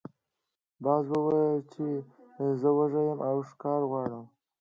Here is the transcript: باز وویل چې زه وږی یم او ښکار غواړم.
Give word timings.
باز 0.83 1.05
وویل 1.13 1.57
چې 1.71 1.85
زه 2.61 2.69
وږی 2.77 3.03
یم 3.09 3.19
او 3.29 3.37
ښکار 3.49 3.81
غواړم. 3.89 4.23